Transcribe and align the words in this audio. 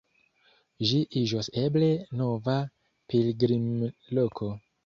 Ĝi 0.91 1.01
iĝos 1.21 1.49
eble 1.65 1.91
nova 2.23 2.57
pilgrimloko. 3.15 4.53